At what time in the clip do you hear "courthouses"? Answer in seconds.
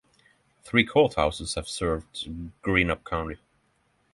0.83-1.53